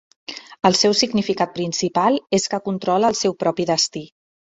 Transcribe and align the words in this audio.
El 0.69 0.77
seu 0.77 0.95
significat 1.01 1.53
principal 1.57 2.17
és 2.39 2.47
que 2.53 2.59
controla 2.69 3.13
el 3.13 3.19
seu 3.21 3.37
propi 3.45 3.67
destí. 3.73 4.03